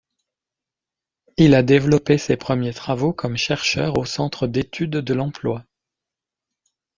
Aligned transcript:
Il 1.37 1.53
a 1.53 1.61
développé 1.61 2.17
ses 2.17 2.35
premiers 2.35 2.73
travaux 2.73 3.13
comme 3.13 3.37
chercheur 3.37 3.99
au 3.99 4.05
Centre 4.05 4.47
d’études 4.47 4.97
de 4.97 5.13
l’emploi. 5.13 5.63